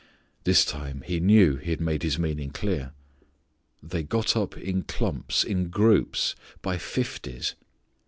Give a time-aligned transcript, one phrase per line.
[0.45, 2.91] This time he knew he had made his meaning clear.
[3.83, 7.53] They got up in clumps, in groups, by fifties!